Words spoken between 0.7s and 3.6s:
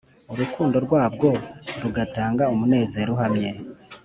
rwabwo rugatanga umunezero uhamye.